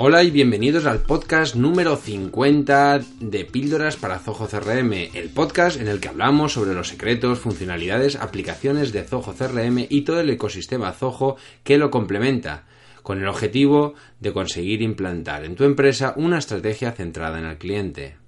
[0.00, 5.88] Hola y bienvenidos al podcast número 50 de Píldoras para Zoho CRM, el podcast en
[5.88, 10.92] el que hablamos sobre los secretos, funcionalidades, aplicaciones de Zoho CRM y todo el ecosistema
[10.92, 11.34] Zoho
[11.64, 12.64] que lo complementa,
[13.02, 18.27] con el objetivo de conseguir implantar en tu empresa una estrategia centrada en el cliente.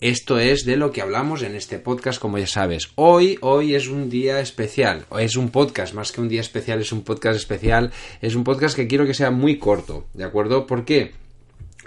[0.00, 2.90] Esto es de lo que hablamos en este podcast, como ya sabes.
[2.96, 5.06] Hoy, hoy es un día especial.
[5.18, 7.92] Es un podcast, más que un día especial, es un podcast especial.
[8.20, 10.66] Es un podcast que quiero que sea muy corto, ¿de acuerdo?
[10.66, 11.12] ¿Por qué?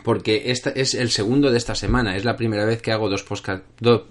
[0.03, 2.15] Porque este es el segundo de esta semana.
[2.15, 3.25] Es la primera vez que hago dos,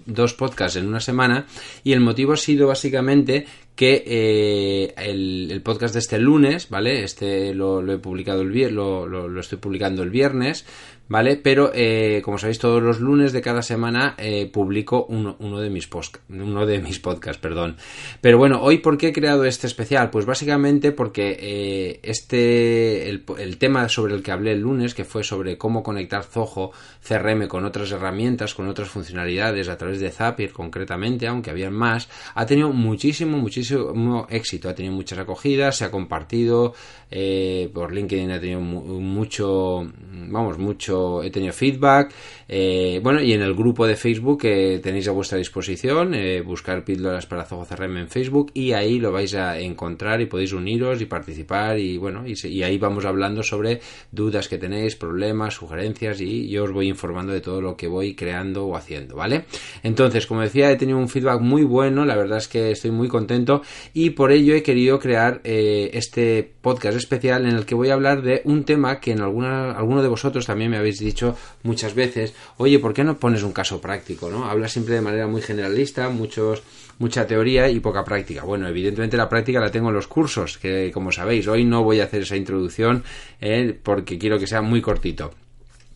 [0.05, 1.47] dos podcasts en una semana.
[1.83, 7.03] Y el motivo ha sido básicamente que eh, el, podcast de este lunes, ¿vale?
[7.03, 10.65] Este lo, he publicado el viernes, lo, estoy publicando el viernes,
[11.07, 11.37] ¿vale?
[11.37, 15.69] Pero, eh, como sabéis, todos los lunes de cada semana eh, publico uno, uno, de
[15.69, 15.89] mis
[16.29, 17.77] uno de mis podcasts, perdón.
[18.21, 20.09] Pero bueno, hoy, ¿por qué he creado este especial?
[20.09, 25.23] Pues básicamente porque este, el, el, tema sobre el que hablé el lunes, que fue
[25.23, 26.71] sobre cómo conectar Zoho
[27.07, 32.09] CRM con otras herramientas, con otras funcionalidades a través de Zapier concretamente, aunque había más,
[32.35, 36.73] ha tenido muchísimo, muchísimo éxito, ha tenido muchas acogidas, se ha compartido,
[37.09, 39.87] eh, por LinkedIn ha tenido mucho,
[40.29, 42.13] vamos, mucho, he tenido feedback,
[42.47, 46.83] eh, bueno, y en el grupo de Facebook que tenéis a vuestra disposición, eh, buscar
[46.85, 51.01] píldoras para Zoho CRM en Facebook y ahí lo vais a encontrar y podéis uniros
[51.01, 53.81] y participar y bueno, y, ahí vamos hablando sobre
[54.11, 58.15] dudas que tenéis, problemas, sugerencias y yo os voy informando de todo lo que voy
[58.15, 59.45] creando o haciendo, ¿vale?
[59.83, 63.09] Entonces, como decía, he tenido un feedback muy bueno, la verdad es que estoy muy
[63.09, 63.61] contento
[63.93, 67.93] y por ello he querido crear eh, este podcast especial en el que voy a
[67.93, 71.93] hablar de un tema que en alguna, alguno de vosotros también me habéis dicho muchas
[71.93, 74.29] veces, oye, ¿por qué no pones un caso práctico?
[74.29, 74.45] ¿no?
[74.45, 76.63] Hablas siempre de manera muy generalista, muchos
[76.99, 78.43] mucha teoría y poca práctica.
[78.43, 81.99] Bueno, evidentemente la práctica la tengo en los cursos, que como sabéis, hoy no voy
[81.99, 83.03] a hacer esa introducción
[83.39, 85.31] eh, porque quiero que sea muy cortito.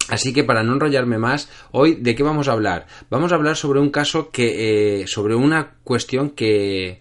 [0.09, 2.85] Así que para no enrollarme más, hoy de qué vamos a hablar?
[3.09, 6.99] Vamos a hablar sobre un caso que, eh, sobre una cuestión que,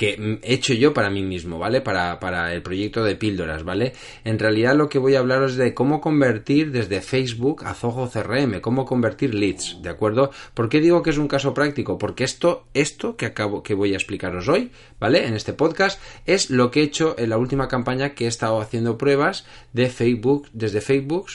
[0.00, 1.82] que he hecho yo para mí mismo, ¿vale?
[1.82, 3.92] Para, para, el proyecto de píldoras, ¿vale?
[4.24, 8.08] En realidad lo que voy a hablar es de cómo convertir desde Facebook a Zoho
[8.08, 10.30] CRM, cómo convertir leads, ¿de acuerdo?
[10.54, 11.98] ¿Por qué digo que es un caso práctico?
[11.98, 15.26] Porque esto, esto que acabo, que voy a explicaros hoy, ¿vale?
[15.26, 18.58] En este podcast, es lo que he hecho en la última campaña que he estado
[18.62, 19.44] haciendo pruebas
[19.74, 21.26] de Facebook, desde Facebook,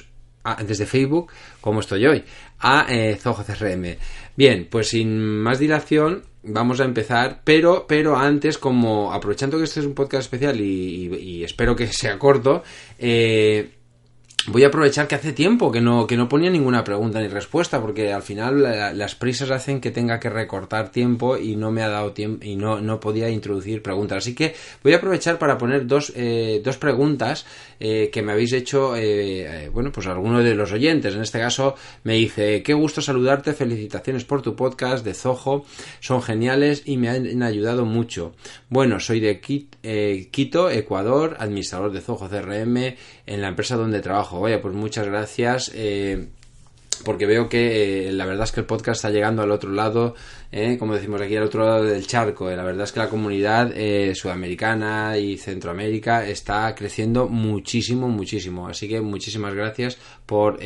[0.66, 2.24] desde Facebook, como estoy hoy,
[2.60, 3.98] a eh, CRM.
[4.36, 9.80] Bien, pues sin más dilación, vamos a empezar, pero, pero antes, como aprovechando que este
[9.80, 12.64] es un podcast especial y, espero que sea corto,
[13.00, 13.72] eh,
[14.48, 17.82] voy a aprovechar que hace tiempo que no, que no ponía ninguna pregunta ni respuesta,
[17.82, 18.62] porque al final
[18.98, 22.56] las prisas hacen que tenga que recortar tiempo y no me ha dado tiempo y
[22.56, 24.20] no, no podía introducir preguntas.
[24.20, 27.46] Así que voy a aprovechar para poner dos, eh, dos preguntas
[27.80, 31.16] eh, que me habéis hecho, eh, bueno, pues alguno de los oyentes.
[31.16, 35.66] En este caso me dice, qué gusto saludarte, felicitaciones por tu podcast de Zoho,
[36.00, 38.34] son geniales y me han ayudado mucho.
[38.70, 42.96] Bueno, soy de Quito, Ecuador, administrador de Zoho CRM
[43.26, 45.72] en la empresa donde trabajo Vaya, pues muchas gracias.
[45.74, 46.28] Eh,
[47.04, 50.16] porque veo que eh, la verdad es que el podcast está llegando al otro lado,
[50.52, 52.50] eh, como decimos aquí, al otro lado del charco.
[52.50, 53.74] la verdad es que la comunidad
[54.14, 58.68] sudamericana y Centroamérica está creciendo muchísimo, muchísimo.
[58.68, 60.60] Así que muchísimas gracias por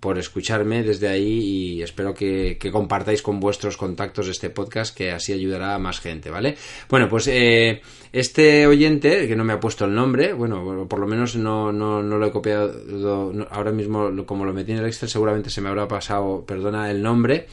[0.00, 1.38] por escucharme desde ahí
[1.76, 6.30] y espero que, compartáis con vuestros contactos este podcast que así ayudará a más gente,
[6.30, 6.56] ¿vale?
[6.88, 7.80] Bueno, pues eh,
[8.12, 12.02] este oyente, que no me ha puesto el nombre, bueno, por lo menos no, no,
[12.02, 15.68] no lo he copiado ahora mismo, como lo metí en el Excel, seguramente se me
[15.68, 17.46] habrá pasado, perdona, el nombre,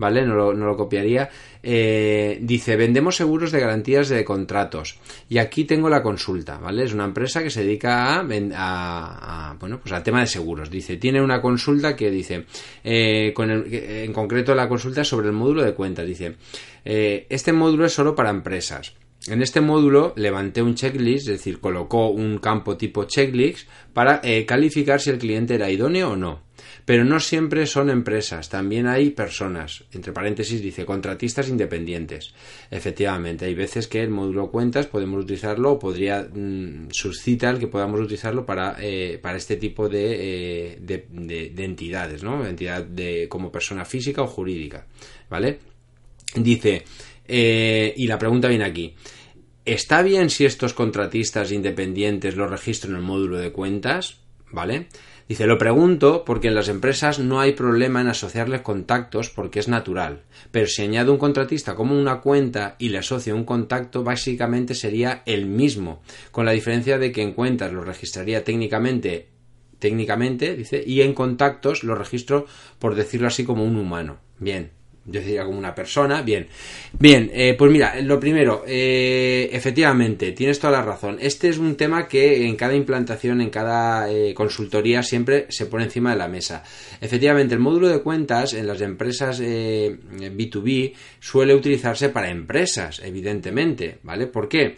[0.00, 0.26] ¿vale?
[0.26, 1.28] No lo, copiaría.
[1.62, 4.98] Eh, dice, vendemos seguros de garantías de contratos.
[5.28, 6.84] Y aquí tengo la consulta, ¿vale?
[6.84, 10.70] Es una empresa que se dedica a, a, bueno, pues al tema de seguros.
[10.70, 12.46] Dice, tiene una consulta que dice,
[12.82, 16.06] eh, en concreto la consulta sobre el módulo de cuentas.
[16.06, 16.36] Dice,
[16.84, 18.94] eh, este módulo es solo para empresas.
[19.26, 24.98] En este módulo levanté un checklist, es decir, colocó un campo tipo checklist para calificar
[24.98, 26.49] si el cliente era idóneo o no
[26.90, 32.34] pero no siempre son empresas, también hay personas, entre paréntesis dice contratistas independientes.
[32.68, 38.00] Efectivamente, hay veces que el módulo cuentas podemos utilizarlo o podría mm, suscitar que podamos
[38.00, 42.44] utilizarlo para, eh, para este tipo de, eh, de, entidades, ¿no?
[42.44, 44.88] Entidad de, como persona física o jurídica,
[45.28, 45.60] ¿vale?
[46.34, 46.82] Dice,
[47.28, 48.96] eh, y la pregunta viene aquí.
[49.64, 54.16] ¿Está bien si estos contratistas independientes los registro en el módulo de cuentas?
[54.50, 54.88] ¿Vale?
[55.30, 59.68] Dice, lo pregunto porque en las empresas no hay problema en asociarle contactos porque es
[59.68, 64.74] natural, pero si añado un contratista como una cuenta y le asocio un contacto, básicamente
[64.74, 69.28] sería el mismo, con la diferencia de que en cuentas lo registraría técnicamente,
[69.78, 72.46] técnicamente, dice, y en contactos lo registro,
[72.80, 74.18] por decirlo así, como un humano.
[74.40, 74.72] Bien,
[75.10, 76.22] yo diría como una persona.
[76.22, 76.46] Bien,
[76.98, 81.18] bien, eh, pues mira, lo primero, eh, efectivamente, tienes toda la razón.
[81.20, 85.84] Este es un tema que en cada implantación, en cada eh, consultoría, siempre se pone
[85.84, 86.62] encima de la mesa.
[87.00, 94.26] Efectivamente, el módulo de cuentas en las empresas B2B suele utilizarse para empresas, evidentemente, ¿vale?
[94.26, 94.76] ¿Por qué?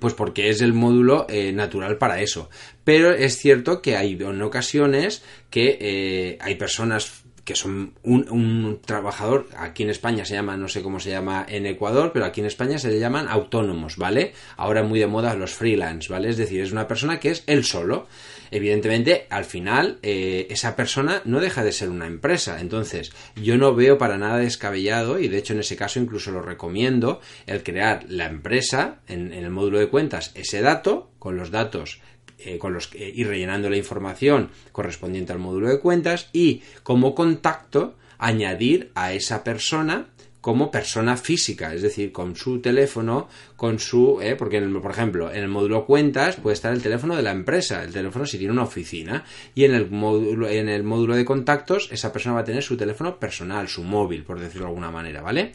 [0.00, 2.48] Pues porque es el módulo natural para eso.
[2.84, 9.82] Pero es cierto que hay en ocasiones que hay personas que son un, trabajador, aquí
[9.82, 12.78] en España se llama, no sé cómo se llama en Ecuador, pero aquí en España
[12.78, 14.32] se le llaman autónomos, ¿vale?
[14.56, 16.28] Ahora muy de moda los freelance, ¿vale?
[16.28, 18.06] Es decir, es una persona que es él solo.
[18.50, 22.60] Evidentemente, al final, eh, esa persona no deja de ser una empresa.
[22.60, 26.42] Entonces, yo no veo para nada descabellado, y de hecho en ese caso incluso lo
[26.42, 32.00] recomiendo, el crear la empresa en el módulo de cuentas, ese dato, con los datos
[32.44, 37.14] eh, con los que ir rellenando la información correspondiente al módulo de cuentas y como
[37.14, 40.08] contacto añadir a esa persona
[40.40, 45.42] como persona física, es decir, con su teléfono, con su, eh, porque por ejemplo, en
[45.42, 48.62] el módulo cuentas puede estar el teléfono de la empresa, el teléfono si tiene una
[48.62, 52.62] oficina, y en el módulo, en el módulo de contactos esa persona va a tener
[52.62, 55.52] su teléfono personal, su móvil, por decirlo de alguna manera, ¿vale?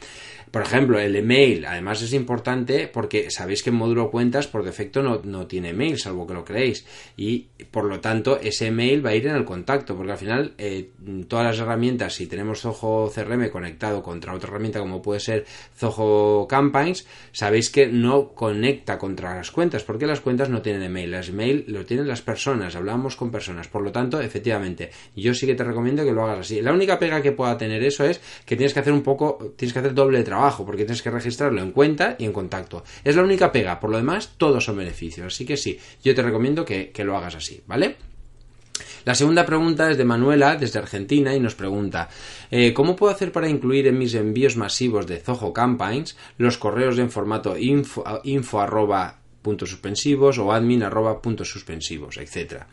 [0.55, 5.03] Por ejemplo, el email, además es importante porque sabéis que en módulo cuentas por defecto
[5.03, 6.85] no, tiene email, salvo que lo creéis.
[7.17, 10.53] Y por lo tanto, ese email va a ir en el contacto, porque al final
[10.57, 10.91] eh,
[11.27, 16.47] todas las herramientas, si tenemos Zoho CRM conectado contra otra herramienta como puede ser Zoho
[16.47, 21.11] Campaigns, sabéis que no conecta contra las cuentas, porque las cuentas no tienen email.
[21.11, 23.67] Las email lo tienen las personas, hablamos con personas.
[23.67, 26.61] Por lo tanto, efectivamente, yo sí que te recomiendo que lo hagas así.
[26.61, 29.73] La única pega que pueda tener eso es que tienes que hacer un poco, tienes
[29.73, 32.83] que hacer doble trabajo porque tienes que registrarlo en cuenta y en contacto.
[33.03, 35.27] Es la única pega, por lo demás, todos son beneficios.
[35.27, 37.97] Así que sí, yo te recomiendo que, lo hagas así, ¿vale?
[39.05, 42.09] La segunda pregunta es de Manuela, desde Argentina, y nos pregunta,
[42.51, 46.97] eh, ¿cómo puedo hacer para incluir en mis envíos masivos de Zoho Campaigns los correos
[46.97, 48.61] en formato info, info
[49.59, 50.83] suspensivos o admin
[51.21, 52.67] puntos suspensivos, etcétera?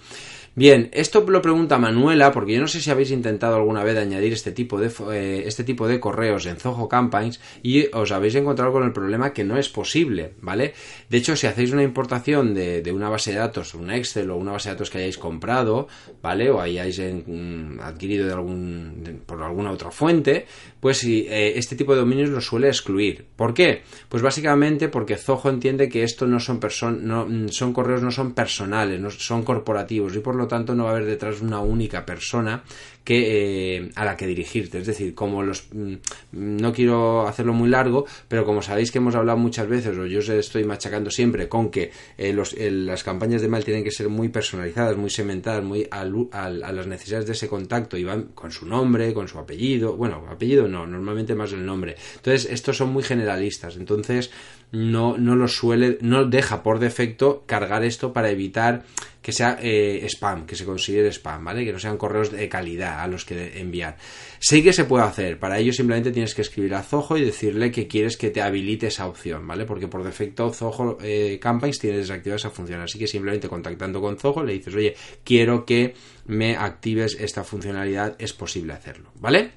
[0.55, 4.35] Bien, esto lo pregunta Manuela, porque yo no sé si habéis intentado alguna vez añadir
[4.35, 8.71] este tipo de, eh, este tipo de correos en Zoho Campaigns y os habéis encontrado
[8.71, 10.75] con el problema que no es posible, ¿vale?
[11.09, 14.53] De hecho, si hacéis una importación de, una base de datos, un Excel o una
[14.53, 15.89] base de datos que hayáis comprado,
[16.21, 16.51] ¿vale?
[16.51, 20.45] O hayáis mm, adquirido de algún, por alguna otra fuente,
[20.81, 23.25] pues eh, este tipo de dominios lo suele excluir.
[23.37, 23.85] ¿Por qué?
[24.11, 26.61] Pues básicamente porque Zoho entiende que esto no son,
[27.09, 30.75] no, mm, son correos no son personales, no son corporativos y por lo lo tanto
[30.75, 32.63] no va a haber detrás una única persona
[33.05, 34.79] que, eh, a la que dirigirte.
[34.79, 35.69] Es decir, como los...
[35.73, 35.95] Mm,
[36.33, 40.21] no quiero hacerlo muy largo, pero como sabéis que hemos hablado muchas veces, o yo
[40.21, 44.29] os estoy machacando siempre con que eh, las campañas de mail tienen que ser muy
[44.29, 49.13] personalizadas, muy segmentadas, muy a, las necesidades de ese contacto y van con su nombre,
[49.13, 49.97] con su apellido.
[49.97, 51.97] Bueno, apellido no, normalmente más el nombre.
[52.17, 53.77] Entonces, estos son muy generalistas.
[53.77, 54.31] Entonces,
[54.73, 58.85] no, no lo suele, no deja por defecto cargar esto para evitar
[59.23, 61.65] que sea eh, spam, que se considere spam, ¿vale?
[61.65, 63.97] Que no sean correos de calidad a los que enviar.
[64.39, 67.71] Sí que se puede hacer, para ello simplemente tienes que escribir a Zoho y decirle
[67.71, 69.65] que quieres que te habilite esa opción, ¿vale?
[69.65, 74.19] Porque por defecto Zoho eh, Campaigns tiene desactivada esa función, así que simplemente contactando con
[74.19, 74.95] Zoho le dices, oye,
[75.25, 75.95] quiero que
[76.27, 79.53] me actives esta funcionalidad, es posible hacerlo, ¿vale?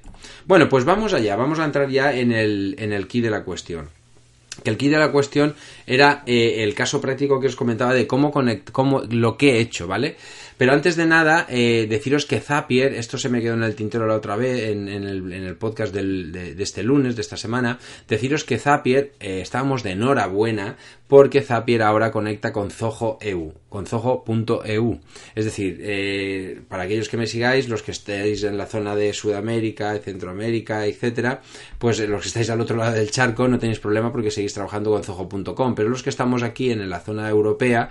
[0.46, 3.44] Bueno, pues vamos allá, vamos a entrar ya en el, en el key de la
[3.44, 3.88] cuestión
[4.62, 5.54] que el kit de la cuestión
[5.86, 9.60] era eh, el caso práctico que os comentaba de cómo, conect, cómo lo que he
[9.60, 10.16] hecho, ¿vale?
[10.56, 14.06] Pero antes de nada, eh, deciros que Zapier, esto se me quedó en el tintero
[14.06, 19.12] la otra vez, en, el, podcast de, este lunes, de esta semana, deciros que Zapier,
[19.20, 20.76] eh, estábamos de enhorabuena
[21.08, 25.00] porque Zapier ahora conecta con Zoho EU, con Zoho.eu.
[25.36, 29.12] Es decir, eh, para aquellos que me sigáis, los que estéis en la zona de
[29.12, 31.42] Sudamérica, Centroamérica, etcétera,
[31.78, 34.90] pues los que estáis al otro lado del charco no tenéis problema porque seguís trabajando
[34.90, 35.74] con Zoho.com.
[35.76, 37.90] Pero los que estamos aquí en la zona europea,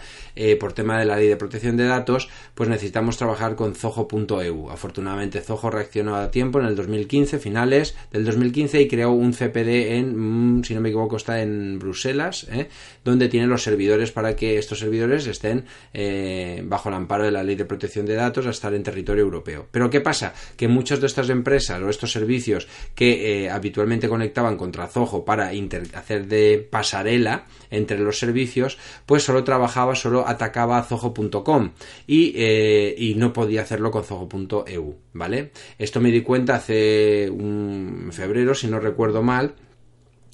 [0.60, 4.72] por tema de la ley de protección de datos, pues necesitamos trabajar con zoho.eu.
[4.72, 9.98] Afortunadamente Zoho reaccionó a tiempo en el 2015, finales del 2015 y creó un CPD
[9.98, 12.70] en, mm, si no me equivoco, está en Bruselas, ¿eh?
[13.04, 17.44] donde tiene los servidores para que estos servidores estén eh, bajo el amparo de la
[17.44, 19.68] ley de protección de datos a estar en territorio europeo.
[19.70, 20.34] Pero ¿qué pasa?
[20.56, 25.52] Que muchas de estas empresas o estos servicios que eh, habitualmente conectaban contra Zoho para
[25.94, 31.72] hacer de pasarela entre los servicios, pues solo trabajaba, solo atacaba a zoho.com
[32.08, 35.52] y, eh, y, no podía hacerlo con zoho.eu, ¿vale?
[35.80, 39.56] Esto me di cuenta hace un febrero, si no recuerdo mal,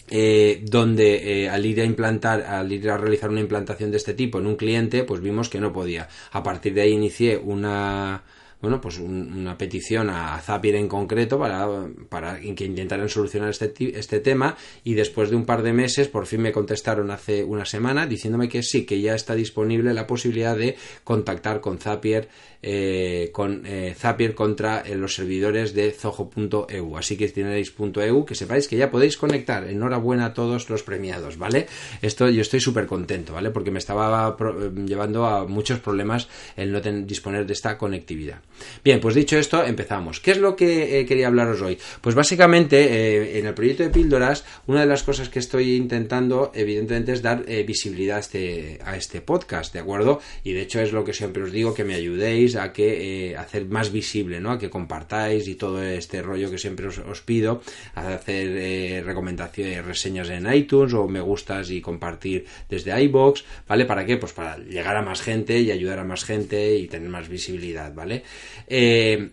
[0.10, 4.14] eh, donde eh, al ir a implantar, al ir a realizar una implantación de este
[4.14, 6.10] tipo en un cliente, pues vimos que no podía.
[6.34, 8.24] A partir de ahí inicié una
[8.62, 11.68] bueno, pues una petición a Zapier en concreto para,
[12.10, 16.28] para que intentaran solucionar este, este tema y después de un par de meses por
[16.28, 20.56] fin me contestaron hace una semana diciéndome que sí, que ya está disponible la posibilidad
[20.56, 22.30] de contactar con Zapier
[22.64, 26.98] eh, con eh, Zapier contra eh, los servidores de zoho.eu.
[26.98, 29.66] Así que tenéis .eu, que sepáis que ya podéis conectar.
[29.66, 31.66] Enhorabuena a todos los premiados, ¿vale?
[32.02, 33.50] Esto yo estoy súper contento, ¿vale?
[33.50, 34.38] Porque me estaba
[34.86, 38.42] llevando a muchos problemas el no disponer de esta conectividad.
[38.84, 40.20] Bien, pues dicho esto, empezamos.
[40.20, 41.78] ¿Qué es lo que quería hablaros hoy?
[42.02, 47.14] Pues básicamente, en el proyecto de píldoras, una de las cosas que estoy intentando, evidentemente,
[47.14, 50.22] es dar visibilidad a este, a este podcast, ¿de acuerdo?
[50.44, 53.38] Y de hecho es lo que siempre os digo, que me ayudéis a que eh,
[53.38, 54.52] hacer más visible, ¿no?
[54.52, 57.62] A que compartáis y todo este rollo que siempre os, pido,
[57.96, 63.86] a hacer eh, recomendaciones, reseñas en iTunes o me gustas y compartir desde iBox, ¿vale?
[63.86, 64.18] ¿Para qué?
[64.18, 67.94] Pues para llegar a más gente y ayudar a más gente y tener más visibilidad,
[67.94, 68.24] ¿vale?
[68.68, 69.30] Eh,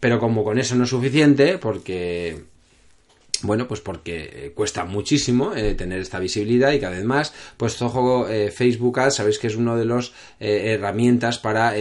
[0.00, 2.51] pero como con eso no es suficiente, porque
[3.42, 8.98] bueno, pues porque cuesta muchísimo tener esta visibilidad y cada vez más, pues ojo, Facebook
[9.00, 11.74] Ads, sabéis que es una de las herramientas para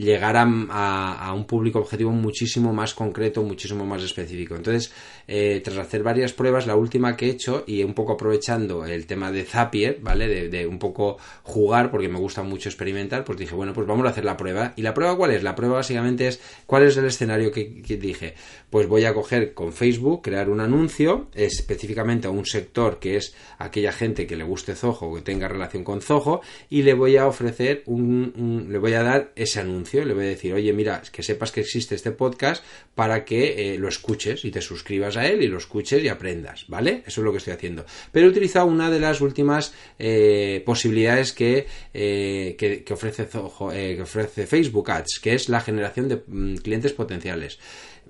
[0.00, 4.56] llegar a, un público objetivo muchísimo más concreto, muchísimo más específico.
[4.56, 4.92] Entonces,
[5.32, 9.06] eh, tras hacer varias pruebas, la última que he hecho, y un poco aprovechando el
[9.06, 10.48] tema de Zapier, ¿vale?
[10.48, 14.10] De, un poco jugar, porque me gusta mucho experimentar, pues dije, bueno, pues vamos a
[14.10, 14.72] hacer la prueba.
[14.74, 15.44] ¿Y la prueba cuál es?
[15.44, 18.34] La prueba básicamente es, ¿cuál es el escenario que, dije?
[18.70, 23.32] Pues voy a coger con Facebook, crear un anuncio, específicamente a un sector que es
[23.58, 27.28] aquella gente que le guste Zoho que tenga relación con Zoho, y le voy a
[27.28, 31.22] ofrecer un le voy a dar ese anuncio le voy a decir, oye, mira, que
[31.22, 35.42] sepas que existe este podcast para que eh, lo escuches y te suscribas a él
[35.42, 37.02] y lo escuches y aprendas, ¿vale?
[37.06, 37.84] Eso es lo que estoy haciendo.
[38.12, 44.46] Pero he utilizado una de las últimas eh, posibilidades que, eh, que, ofrece, que ofrece
[44.46, 47.58] Facebook Ads, que es la generación de mm, clientes potenciales.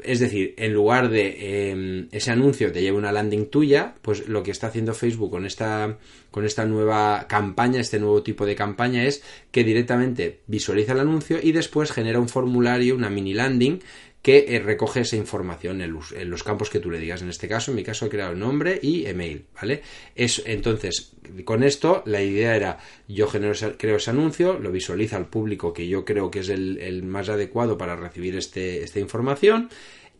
[0.04, 4.42] Es decir, en lugar de em, ese anuncio te lleve una landing tuya, pues lo
[4.42, 5.98] que está haciendo Facebook con esta,
[6.30, 11.38] con esta nueva campaña, este nuevo tipo de campaña, es que directamente visualiza el anuncio
[11.42, 13.80] y después genera un formulario, una mini landing
[14.22, 17.22] que eh, recoge esa información en los, campos que tú le digas.
[17.22, 19.82] En este caso, en mi caso he creado nombre y email, ¿vale?
[20.14, 21.12] Es, entonces,
[21.44, 25.88] con esto, la idea era, yo genero, creo ese anuncio, lo visualiza al público que
[25.88, 29.70] yo creo que es el, el más adecuado para recibir este, esta información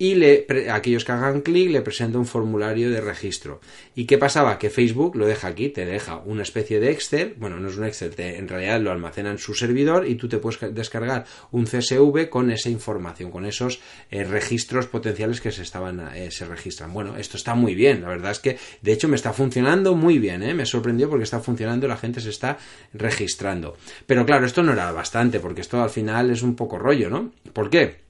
[0.00, 3.60] y le, aquellos que hagan clic le presenta un formulario de registro.
[3.94, 4.58] ¿Y qué pasaba?
[4.58, 7.84] Que Facebook lo deja aquí, te deja una especie de Excel, bueno, no es un
[7.84, 12.30] Excel, en realidad lo almacena en su servidor y tú te puedes descargar un CSV
[12.30, 13.80] con esa información, con esos
[14.10, 16.94] eh, registros potenciales que se estaban eh, se registran.
[16.94, 20.18] Bueno, esto está muy bien, la verdad es que de hecho me está funcionando muy
[20.18, 20.54] bien, ¿eh?
[20.54, 22.56] me sorprendió porque está funcionando, la gente se está
[22.94, 23.76] registrando.
[24.06, 27.32] Pero claro, esto no era bastante porque esto al final es un poco rollo, ¿no?
[27.52, 28.09] ¿Por qué?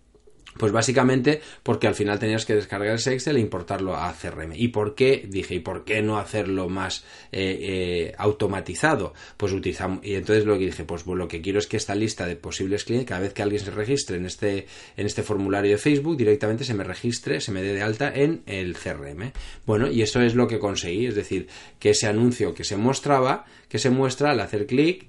[0.61, 4.53] Pues básicamente porque al final tenías que descargar ese Excel e importarlo a CRM.
[4.55, 5.25] ¿Y por qué?
[5.27, 7.03] Dije, ¿y por qué no hacerlo más
[7.33, 9.15] eh, eh, automatizado?
[9.39, 12.27] Pues utilizamos, y entonces lo que dije, pues, lo que quiero es que esta lista
[12.27, 14.67] de posibles clientes, cada vez que alguien se registre en este,
[14.99, 18.43] en este formulario de Facebook, directamente se me registre, se me dé de alta en
[18.45, 19.33] el CRM.
[19.65, 21.49] Bueno, y eso es lo que conseguí, es decir,
[21.79, 25.09] que ese anuncio que se mostraba, que se muestra al hacer clic,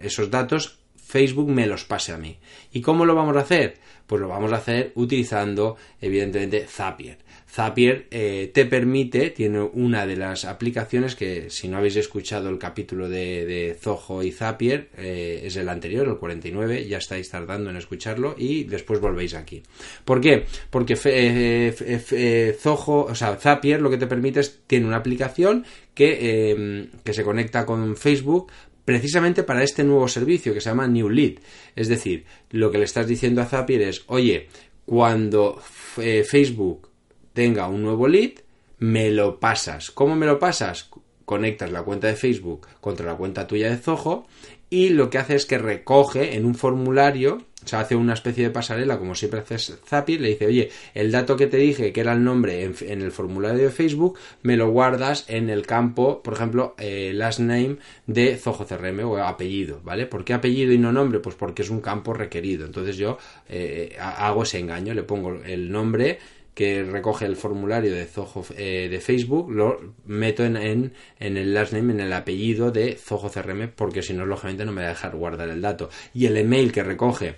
[0.00, 0.81] esos datos
[1.12, 2.38] Facebook me los pase a mí.
[2.72, 3.74] ¿Y cómo lo vamos a hacer?
[4.06, 7.18] Pues lo vamos a hacer utilizando, evidentemente, Zapier.
[7.50, 12.58] Zapier eh, te permite, tiene una de las aplicaciones que, si no habéis escuchado el
[12.58, 17.76] capítulo de, Zoho y Zapier, eh, es el anterior, el 49, ya estáis tardando en
[17.76, 19.62] escucharlo y después volvéis aquí.
[20.06, 20.46] ¿Por qué?
[20.70, 26.88] Porque eh, Zoho, o sea, Zapier lo que te permite es, tiene una aplicación que,
[27.04, 28.50] que se conecta con Facebook
[28.84, 31.34] precisamente para este nuevo servicio que se llama New Lead.
[31.76, 34.48] Es decir, lo que le estás diciendo a Zapier es, oye,
[34.84, 35.62] cuando
[35.98, 36.88] eh, Facebook
[37.32, 38.32] tenga un nuevo lead,
[38.78, 39.90] me lo pasas.
[39.90, 40.90] ¿Cómo me lo pasas?
[41.24, 44.26] Conectas la cuenta de Facebook contra la cuenta tuya de Zoho
[44.72, 48.44] y lo que hace es que recoge en un formulario o sea, hace una especie
[48.44, 52.00] de pasarela, como siempre hace Zapier, le dice, oye, el dato que te dije que
[52.00, 56.34] era el nombre en, el formulario de Facebook, me lo guardas en el campo, por
[56.34, 57.76] ejemplo, eh, last name
[58.06, 60.06] de Zoho CRM o apellido, ¿vale?
[60.06, 61.20] ¿Por qué apellido y no nombre?
[61.20, 62.66] Pues porque es un campo requerido.
[62.66, 66.18] Entonces yo eh, hago ese engaño, le pongo el nombre
[66.54, 71.54] que recoge el formulario de Zoho eh, de Facebook, lo meto en, en, en, el
[71.54, 74.88] last name, en el apellido de Zoho CRM, porque si no, lógicamente no me va
[74.88, 75.88] a dejar guardar el dato.
[76.12, 77.34] Y el email que recoge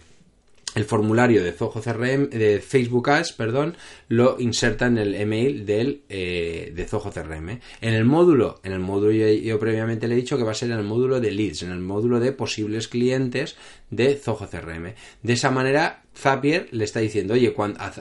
[0.74, 3.76] el formulario de Zoho CRM, de Facebook Ads, perdón,
[4.08, 7.60] lo inserta en el email del, eh, de Zoho CRM.
[7.80, 10.70] En el módulo, en el módulo yo, previamente le he dicho que va a ser
[10.70, 13.56] en el módulo de leads, en el módulo de posibles clientes
[13.90, 14.94] de Zoho CRM.
[15.22, 17.92] De esa manera, Zapier le está diciendo, oye, cuando, a,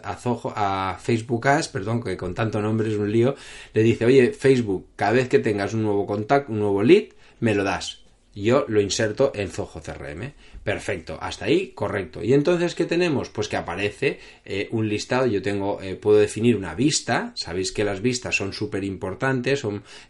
[0.56, 3.36] a Facebook Ads, perdón, que con tanto nombre es un lío,
[3.74, 7.06] le dice, oye, Facebook, cada vez que tengas un nuevo contacto, un nuevo lead,
[7.40, 8.03] me lo das.
[8.36, 10.34] Yo lo inserto en Zoho CRM.
[10.64, 12.24] Perfecto, hasta ahí, correcto.
[12.24, 13.30] Y entonces, ¿qué tenemos?
[13.30, 17.84] Pues que aparece eh, un listado, yo tengo, eh, puedo definir una vista, sabéis que
[17.84, 19.64] las vistas son súper importantes,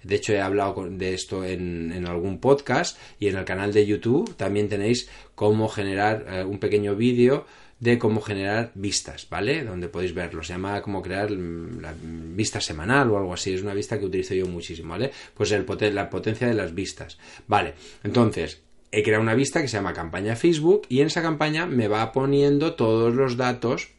[0.03, 3.85] de hecho he hablado de esto en, en, algún podcast y en el canal de
[3.85, 7.45] YouTube también tenéis cómo generar eh, un pequeño vídeo
[7.83, 9.65] de cómo generar vistas, ¿vale?
[9.65, 10.41] Donde podéis verlo.
[10.41, 13.53] Se llama cómo crear la vista semanal o algo así.
[13.53, 15.11] Es una vista que utilizo yo muchísimo, ¿vale?
[15.33, 17.17] Pues el, la potencia de las vistas.
[17.45, 17.73] Vale,
[18.05, 21.89] entonces, he creado una vista que se llama campaña Facebook y en esa campaña me
[21.89, 23.89] va poniendo todos los datos,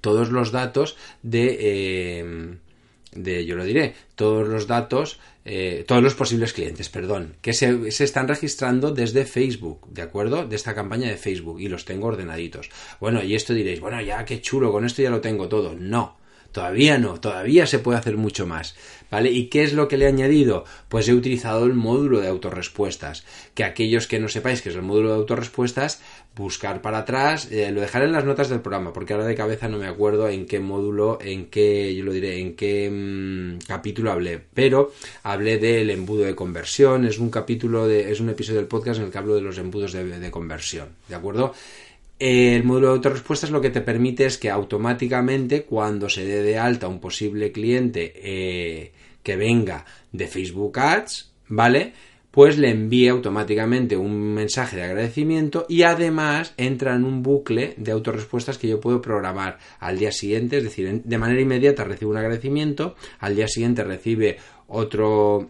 [0.00, 2.58] todos los datos de, eh,
[3.12, 7.90] de yo lo diré, todos los datos, eh, todos los posibles clientes, perdón, que se,
[7.90, 10.46] se, están registrando desde Facebook, ¿de acuerdo?
[10.46, 12.70] De esta campaña de Facebook y los tengo ordenaditos.
[13.00, 15.74] Bueno, y esto diréis, bueno, ya qué chulo, con esto ya lo tengo todo.
[15.74, 16.19] No,
[16.52, 18.74] Todavía no, todavía se puede hacer mucho más.
[19.10, 19.32] ¿Vale?
[19.32, 20.64] ¿Y qué es lo que le he añadido?
[20.88, 23.24] Pues he utilizado el módulo de autorrespuestas.
[23.54, 26.00] Que aquellos que no sepáis que es el módulo de autorrespuestas,
[26.36, 29.68] buscar para atrás, eh, lo dejaré en las notas del programa, porque ahora de cabeza
[29.68, 34.12] no me acuerdo en qué módulo, en qué, yo lo diré, en qué mm, capítulo
[34.12, 34.40] hablé.
[34.54, 34.92] Pero
[35.24, 39.06] hablé del embudo de conversión, es un capítulo de, es un episodio del podcast en
[39.06, 40.88] el que hablo de los embudos de, de conversión.
[41.08, 41.52] ¿De acuerdo?
[42.20, 46.58] El módulo de autorrespuestas lo que te permite es que automáticamente cuando se dé de
[46.58, 51.94] alta un posible cliente eh, que venga de Facebook Ads, ¿vale?
[52.30, 57.90] Pues le envíe automáticamente un mensaje de agradecimiento y además entra en un bucle de
[57.90, 62.18] autorrespuestas que yo puedo programar al día siguiente, es decir, de manera inmediata recibe un
[62.18, 64.36] agradecimiento, al día siguiente recibe
[64.68, 65.48] otro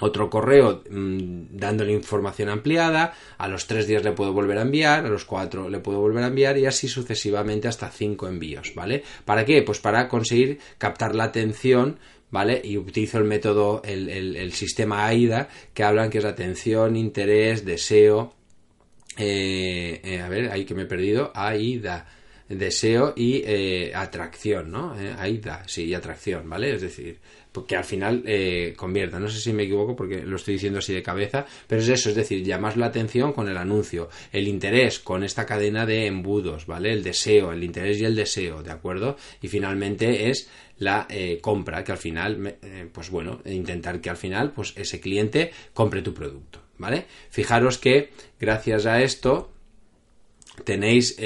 [0.00, 5.04] otro correo mm, dándole información ampliada, a los tres días le puedo volver a enviar,
[5.04, 9.02] a los cuatro le puedo volver a enviar y así sucesivamente hasta cinco envíos, ¿vale?
[9.24, 9.62] ¿Para qué?
[9.62, 11.98] Pues para conseguir captar la atención
[12.30, 12.60] ¿vale?
[12.62, 18.34] Y utilizo el método, el, el, sistema AIDA, que hablan que es atención, interés, deseo,
[19.16, 22.06] eh, eh, a ver, ahí que me he perdido, AIDA,
[22.48, 24.94] deseo y eh, atracción, ¿no?
[25.18, 26.74] AIDA, sí, y atracción, ¿vale?
[26.74, 27.18] Es decir,
[27.66, 29.18] que al final eh, convierta.
[29.18, 32.10] No sé si me equivoco porque lo estoy diciendo así de cabeza, pero es eso,
[32.10, 36.66] es decir, llamas la atención con el anuncio, el interés con esta cadena de embudos,
[36.66, 36.92] ¿vale?
[36.92, 39.16] El deseo, el interés y el deseo, ¿de acuerdo?
[39.42, 44.16] Y finalmente es la eh, compra, que al final, eh, pues bueno, intentar que al
[44.16, 47.06] final, pues ese cliente compre tu producto, ¿vale?
[47.30, 49.50] Fijaros que gracias a esto,
[50.64, 51.16] tenéis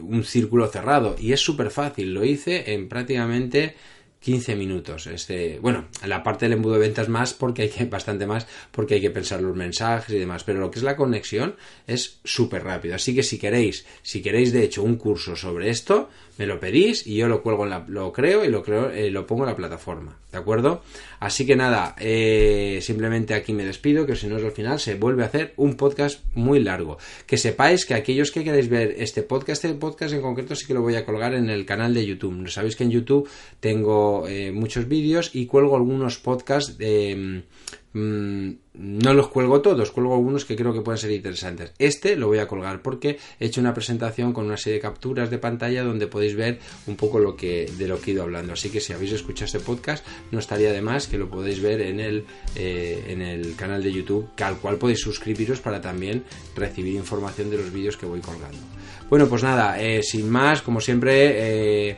[0.00, 3.74] un círculo cerrado y es súper fácil, lo hice en prácticamente
[4.20, 5.06] 15 minutos.
[5.06, 8.94] Este, bueno, la parte del embudo de ventas más porque hay que, bastante más porque
[8.94, 12.64] hay que pensar los mensajes y demás, pero lo que es la conexión es súper
[12.64, 12.94] rápido.
[12.94, 17.06] Así que si queréis, si queréis de hecho un curso sobre esto, me lo pedís
[17.06, 19.50] y yo lo cuelgo en la, lo creo y lo creo, eh, lo pongo en
[19.50, 20.82] la plataforma, ¿de acuerdo?
[21.18, 24.94] Así que nada, eh, simplemente aquí me despido, que si no es al final se
[24.94, 26.98] vuelve a hacer un podcast muy largo.
[27.26, 30.74] Que sepáis que aquellos que queréis ver este podcast, este podcast en concreto sí que
[30.74, 32.48] lo voy a colgar en el canal de YouTube.
[32.48, 33.28] Sabéis que en YouTube
[33.58, 37.44] tengo eh, muchos vídeos y cuelgo algunos podcasts de
[37.94, 41.72] Mm, no los cuelgo todos, cuelgo algunos que creo que pueden ser interesantes.
[41.78, 45.30] Este lo voy a colgar porque he hecho una presentación con una serie de capturas
[45.30, 48.52] de pantalla donde podéis ver un poco lo que, de lo que he ido hablando.
[48.52, 51.80] Así que si habéis escuchado este podcast, no estaría de más que lo podéis ver
[51.80, 56.24] en el, eh, en el canal de YouTube, que al cual podéis suscribiros para también
[56.54, 58.58] recibir información de los vídeos que voy colgando.
[59.08, 61.96] Bueno, pues nada, eh, sin más, como siempre, eh,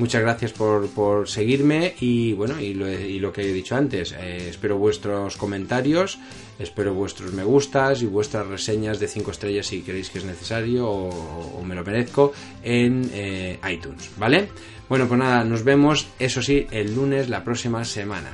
[0.00, 5.36] Muchas gracias por, seguirme y bueno, y lo, que he dicho antes, eh, espero vuestros
[5.36, 6.18] comentarios,
[6.58, 10.88] espero vuestros me gustas y vuestras reseñas de 5 estrellas si queréis que es necesario
[10.88, 12.32] o, me lo merezco
[12.62, 14.48] en eh, iTunes, ¿vale?
[14.88, 18.30] Bueno, pues nada, nos vemos, eso sí, el lunes la próxima semana.